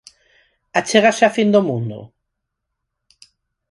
[0.79, 1.99] Achégase a fin do mundo?